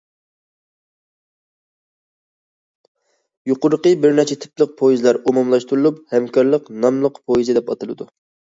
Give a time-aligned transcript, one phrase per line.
[3.51, 8.11] يۇقىرىقى بىرنەچچە تىپلىق پويىزلار ئومۇملاشتۇرۇلۇپ‹‹ ھەمكارلىق›› ناملىق پويىز دەپ ئاتىلىدۇ.